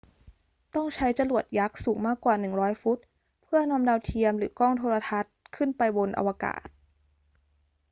[0.75, 2.97] ต้องใช้จรวดยักษ์สูงมากกว่า 100 ฟุต
[3.43, 6.65] เพื่อนำดาวเทียมหรือกล้องโทรทรรศน์ขึ้นไปบนอวกาศ